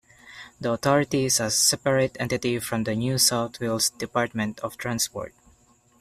The 0.59 0.71
authority 0.71 1.25
is 1.25 1.39
a 1.39 1.51
separate 1.51 2.17
entity 2.19 2.57
from 2.57 2.85
the 2.85 2.95
New 2.95 3.19
South 3.19 3.59
Wales 3.59 3.91
Department 3.91 4.59
of 4.61 4.75
Transport. 4.75 5.35